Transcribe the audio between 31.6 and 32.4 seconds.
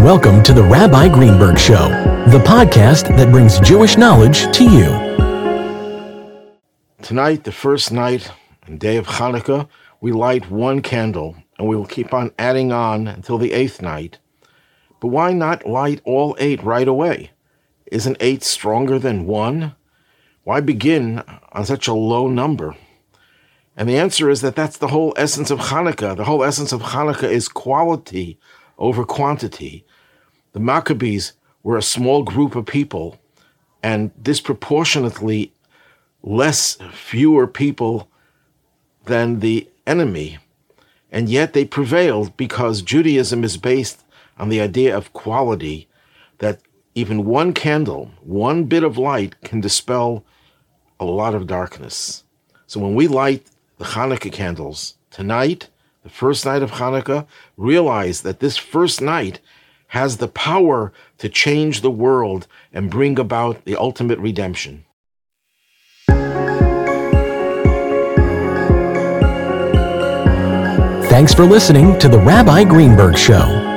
were a small